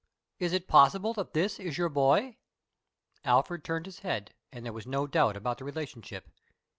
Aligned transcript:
Is 0.39 0.51
it 0.51 0.67
possible 0.67 1.13
that 1.13 1.33
this 1.33 1.59
is 1.59 1.77
your 1.77 1.87
boy?" 1.87 2.37
Alfred 3.23 3.63
turned 3.63 3.85
his 3.85 3.99
head 3.99 4.33
and 4.51 4.65
there 4.65 4.73
was 4.73 4.87
no 4.87 5.05
doubt 5.05 5.37
about 5.37 5.59
the 5.59 5.63
relationship. 5.63 6.27